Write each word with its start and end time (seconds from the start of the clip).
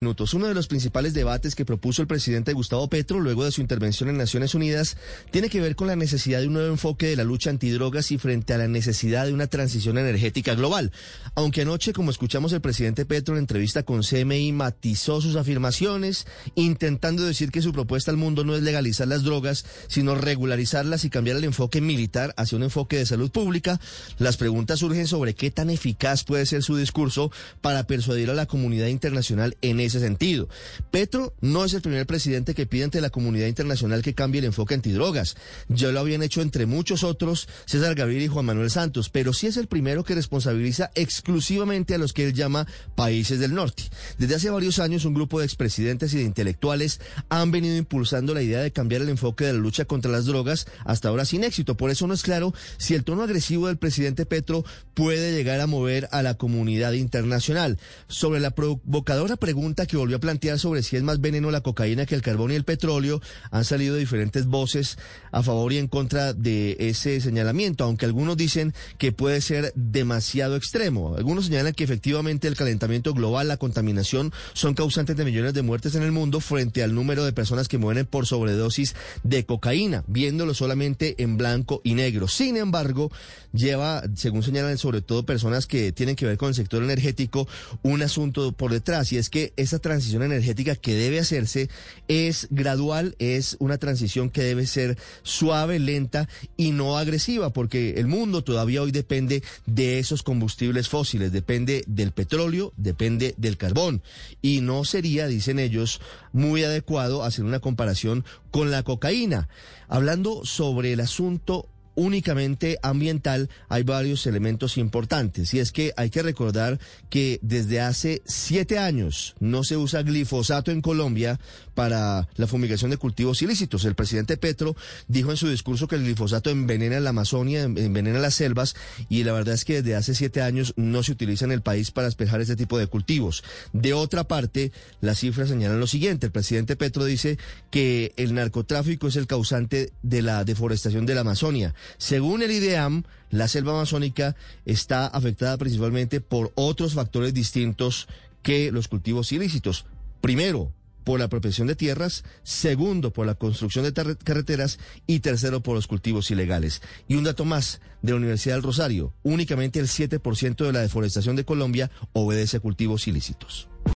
minutos. 0.00 0.32
Uno 0.32 0.46
de 0.46 0.54
los 0.54 0.68
principales 0.68 1.12
debates 1.12 1.56
que 1.56 1.64
propuso 1.64 2.02
el 2.02 2.06
presidente 2.06 2.52
Gustavo 2.52 2.88
Petro 2.88 3.18
luego 3.18 3.44
de 3.44 3.50
su 3.50 3.60
intervención 3.60 4.08
en 4.08 4.16
Naciones 4.16 4.54
Unidas 4.54 4.96
tiene 5.32 5.50
que 5.50 5.60
ver 5.60 5.74
con 5.74 5.88
la 5.88 5.96
necesidad 5.96 6.38
de 6.38 6.46
un 6.46 6.52
nuevo 6.52 6.68
enfoque 6.68 7.08
de 7.08 7.16
la 7.16 7.24
lucha 7.24 7.50
antidrogas 7.50 8.12
y 8.12 8.18
frente 8.18 8.54
a 8.54 8.58
la 8.58 8.68
necesidad 8.68 9.26
de 9.26 9.32
una 9.32 9.48
transición 9.48 9.98
energética 9.98 10.54
global. 10.54 10.92
Aunque 11.34 11.62
anoche, 11.62 11.92
como 11.92 12.12
escuchamos 12.12 12.52
el 12.52 12.60
presidente 12.60 13.06
Petro 13.06 13.34
en 13.34 13.40
entrevista 13.40 13.82
con 13.82 14.02
CMI, 14.02 14.52
matizó 14.52 15.20
sus 15.20 15.34
afirmaciones, 15.34 16.28
intentando 16.54 17.24
decir 17.24 17.50
que 17.50 17.60
su 17.60 17.72
propuesta 17.72 18.12
al 18.12 18.18
mundo 18.18 18.44
no 18.44 18.54
es 18.54 18.62
legalizar 18.62 19.08
las 19.08 19.24
drogas, 19.24 19.64
sino 19.88 20.14
regularizarlas 20.14 21.04
y 21.04 21.10
cambiar 21.10 21.38
el 21.38 21.44
enfoque 21.44 21.80
militar 21.80 22.34
hacia 22.36 22.54
un 22.54 22.62
enfoque 22.62 22.98
de 22.98 23.06
salud 23.06 23.32
pública, 23.32 23.80
las 24.18 24.36
preguntas 24.36 24.78
surgen 24.78 25.08
sobre 25.08 25.34
qué 25.34 25.50
tan 25.50 25.70
eficaz 25.70 26.22
puede 26.22 26.46
ser 26.46 26.62
su 26.62 26.76
discurso 26.76 27.32
para 27.60 27.88
persuadir 27.88 28.30
a 28.30 28.34
la 28.34 28.46
comunidad 28.46 28.86
internacional 28.86 29.56
en 29.60 29.87
ese 29.88 30.00
sentido. 30.00 30.48
Petro 30.90 31.34
no 31.40 31.64
es 31.64 31.74
el 31.74 31.82
primer 31.82 32.06
presidente 32.06 32.54
que 32.54 32.66
pide 32.66 32.84
ante 32.84 33.00
la 33.00 33.10
comunidad 33.10 33.46
internacional 33.46 34.02
que 34.02 34.14
cambie 34.14 34.38
el 34.38 34.46
enfoque 34.46 34.74
antidrogas. 34.74 35.36
Ya 35.68 35.90
lo 35.90 36.00
habían 36.00 36.22
hecho 36.22 36.40
entre 36.40 36.66
muchos 36.66 37.04
otros 37.04 37.48
César 37.66 37.94
Gaviria 37.94 38.26
y 38.26 38.28
Juan 38.28 38.46
Manuel 38.46 38.70
Santos, 38.70 39.10
pero 39.10 39.32
sí 39.32 39.46
es 39.46 39.56
el 39.56 39.66
primero 39.66 40.04
que 40.04 40.14
responsabiliza 40.14 40.90
exclusivamente 40.94 41.94
a 41.94 41.98
los 41.98 42.12
que 42.12 42.24
él 42.24 42.34
llama 42.34 42.66
países 42.94 43.40
del 43.40 43.54
norte. 43.54 43.84
Desde 44.18 44.36
hace 44.36 44.50
varios 44.50 44.78
años 44.78 45.04
un 45.04 45.14
grupo 45.14 45.38
de 45.38 45.46
expresidentes 45.46 46.14
y 46.14 46.18
de 46.18 46.24
intelectuales 46.24 47.00
han 47.28 47.50
venido 47.50 47.76
impulsando 47.76 48.34
la 48.34 48.42
idea 48.42 48.60
de 48.60 48.72
cambiar 48.72 49.02
el 49.02 49.08
enfoque 49.08 49.44
de 49.44 49.52
la 49.52 49.58
lucha 49.58 49.84
contra 49.84 50.10
las 50.10 50.26
drogas, 50.26 50.66
hasta 50.84 51.08
ahora 51.08 51.24
sin 51.24 51.44
éxito. 51.44 51.76
Por 51.76 51.90
eso 51.90 52.06
no 52.06 52.14
es 52.14 52.22
claro 52.22 52.54
si 52.76 52.94
el 52.94 53.04
tono 53.04 53.22
agresivo 53.22 53.66
del 53.66 53.78
presidente 53.78 54.26
Petro 54.26 54.64
puede 54.94 55.32
llegar 55.32 55.60
a 55.60 55.66
mover 55.66 56.08
a 56.12 56.22
la 56.22 56.34
comunidad 56.34 56.92
internacional. 56.92 57.78
Sobre 58.08 58.40
la 58.40 58.50
provocadora 58.50 59.36
pregunta 59.36 59.77
que 59.86 59.96
volvió 59.96 60.16
a 60.16 60.20
plantear 60.20 60.58
sobre 60.58 60.82
si 60.82 60.96
es 60.96 61.02
más 61.02 61.20
veneno 61.20 61.50
la 61.50 61.60
cocaína 61.60 62.06
que 62.06 62.14
el 62.14 62.22
carbón 62.22 62.52
y 62.52 62.54
el 62.54 62.64
petróleo, 62.64 63.20
han 63.50 63.64
salido 63.64 63.96
diferentes 63.96 64.46
voces 64.46 64.98
a 65.32 65.42
favor 65.42 65.72
y 65.72 65.78
en 65.78 65.88
contra 65.88 66.32
de 66.32 66.76
ese 66.78 67.20
señalamiento, 67.20 67.84
aunque 67.84 68.06
algunos 68.06 68.36
dicen 68.36 68.74
que 68.98 69.12
puede 69.12 69.40
ser 69.40 69.72
demasiado 69.74 70.56
extremo. 70.56 71.16
Algunos 71.16 71.46
señalan 71.46 71.74
que 71.74 71.84
efectivamente 71.84 72.48
el 72.48 72.56
calentamiento 72.56 73.14
global, 73.14 73.48
la 73.48 73.56
contaminación 73.56 74.32
son 74.52 74.74
causantes 74.74 75.16
de 75.16 75.24
millones 75.24 75.54
de 75.54 75.62
muertes 75.62 75.94
en 75.94 76.02
el 76.02 76.12
mundo 76.12 76.40
frente 76.40 76.82
al 76.82 76.94
número 76.94 77.24
de 77.24 77.32
personas 77.32 77.68
que 77.68 77.78
mueren 77.78 78.06
por 78.06 78.26
sobredosis 78.26 78.94
de 79.22 79.44
cocaína, 79.44 80.04
viéndolo 80.06 80.54
solamente 80.54 81.14
en 81.18 81.36
blanco 81.36 81.80
y 81.84 81.94
negro. 81.94 82.28
Sin 82.28 82.56
embargo, 82.56 83.10
lleva, 83.52 84.02
según 84.14 84.42
señalan 84.42 84.78
sobre 84.78 85.02
todo 85.02 85.24
personas 85.24 85.66
que 85.66 85.92
tienen 85.92 86.16
que 86.16 86.26
ver 86.26 86.38
con 86.38 86.48
el 86.48 86.54
sector 86.54 86.82
energético, 86.82 87.48
un 87.82 88.02
asunto 88.02 88.52
por 88.52 88.72
detrás 88.72 89.12
y 89.12 89.18
es 89.18 89.30
que 89.30 89.52
esa 89.68 89.78
transición 89.78 90.22
energética 90.22 90.74
que 90.74 90.94
debe 90.94 91.20
hacerse 91.20 91.68
es 92.08 92.48
gradual, 92.50 93.14
es 93.18 93.56
una 93.60 93.78
transición 93.78 94.30
que 94.30 94.42
debe 94.42 94.66
ser 94.66 94.98
suave, 95.22 95.78
lenta 95.78 96.28
y 96.56 96.72
no 96.72 96.96
agresiva, 96.96 97.52
porque 97.52 97.94
el 97.98 98.06
mundo 98.06 98.42
todavía 98.42 98.82
hoy 98.82 98.92
depende 98.92 99.42
de 99.66 99.98
esos 99.98 100.22
combustibles 100.22 100.88
fósiles, 100.88 101.32
depende 101.32 101.84
del 101.86 102.12
petróleo, 102.12 102.72
depende 102.76 103.34
del 103.36 103.58
carbón. 103.58 104.02
Y 104.40 104.62
no 104.62 104.84
sería, 104.84 105.26
dicen 105.26 105.58
ellos, 105.58 106.00
muy 106.32 106.64
adecuado 106.64 107.22
hacer 107.22 107.44
una 107.44 107.60
comparación 107.60 108.24
con 108.50 108.70
la 108.70 108.82
cocaína. 108.82 109.48
Hablando 109.88 110.44
sobre 110.44 110.94
el 110.94 111.00
asunto 111.00 111.68
únicamente 111.98 112.78
ambiental, 112.82 113.50
hay 113.68 113.82
varios 113.82 114.24
elementos 114.28 114.78
importantes. 114.78 115.52
Y 115.52 115.58
es 115.58 115.72
que 115.72 115.92
hay 115.96 116.10
que 116.10 116.22
recordar 116.22 116.78
que 117.10 117.40
desde 117.42 117.80
hace 117.80 118.22
siete 118.24 118.78
años 118.78 119.34
no 119.40 119.64
se 119.64 119.76
usa 119.76 120.02
glifosato 120.02 120.70
en 120.70 120.80
Colombia 120.80 121.40
para 121.74 122.28
la 122.36 122.46
fumigación 122.46 122.92
de 122.92 122.98
cultivos 122.98 123.42
ilícitos. 123.42 123.84
El 123.84 123.96
presidente 123.96 124.36
Petro 124.36 124.76
dijo 125.08 125.32
en 125.32 125.36
su 125.36 125.48
discurso 125.48 125.88
que 125.88 125.96
el 125.96 126.04
glifosato 126.04 126.50
envenena 126.50 127.00
la 127.00 127.10
Amazonia, 127.10 127.64
envenena 127.64 128.20
las 128.20 128.34
selvas, 128.34 128.76
y 129.08 129.24
la 129.24 129.32
verdad 129.32 129.54
es 129.54 129.64
que 129.64 129.82
desde 129.82 129.96
hace 129.96 130.14
siete 130.14 130.40
años 130.40 130.74
no 130.76 131.02
se 131.02 131.10
utiliza 131.10 131.46
en 131.46 131.52
el 131.52 131.62
país 131.62 131.90
para 131.90 132.06
despejar 132.06 132.40
este 132.40 132.54
tipo 132.54 132.78
de 132.78 132.86
cultivos. 132.86 133.42
De 133.72 133.92
otra 133.92 134.22
parte, 134.22 134.70
las 135.00 135.18
cifras 135.18 135.48
señalan 135.48 135.80
lo 135.80 135.88
siguiente. 135.88 136.26
El 136.26 136.32
presidente 136.32 136.76
Petro 136.76 137.04
dice 137.04 137.38
que 137.70 138.12
el 138.16 138.34
narcotráfico 138.34 139.08
es 139.08 139.16
el 139.16 139.26
causante 139.26 139.92
de 140.02 140.22
la 140.22 140.44
deforestación 140.44 141.06
de 141.06 141.14
la 141.16 141.22
Amazonia. 141.22 141.74
Según 141.96 142.42
el 142.42 142.50
IDEAM, 142.50 143.04
la 143.30 143.48
selva 143.48 143.72
amazónica 143.72 144.36
está 144.64 145.06
afectada 145.06 145.56
principalmente 145.56 146.20
por 146.20 146.52
otros 146.54 146.94
factores 146.94 147.34
distintos 147.34 148.08
que 148.42 148.72
los 148.72 148.88
cultivos 148.88 149.32
ilícitos. 149.32 149.86
Primero, 150.20 150.72
por 151.08 151.20
la 151.20 151.24
apropiación 151.24 151.66
de 151.66 151.74
tierras, 151.74 152.22
segundo, 152.42 153.14
por 153.14 153.26
la 153.26 153.34
construcción 153.34 153.84
de 153.84 153.94
carreteras 153.94 154.78
y 155.06 155.20
tercero, 155.20 155.62
por 155.62 155.74
los 155.74 155.86
cultivos 155.86 156.30
ilegales. 156.30 156.82
Y 157.08 157.14
un 157.14 157.24
dato 157.24 157.46
más 157.46 157.80
de 158.02 158.10
la 158.12 158.18
Universidad 158.18 158.56
del 158.56 158.62
Rosario, 158.62 159.14
únicamente 159.22 159.80
el 159.80 159.86
7% 159.86 160.66
de 160.66 160.72
la 160.74 160.80
deforestación 160.80 161.34
de 161.34 161.46
Colombia 161.46 161.90
obedece 162.12 162.58
a 162.58 162.60
cultivos 162.60 163.08
ilícitos. 163.08 163.70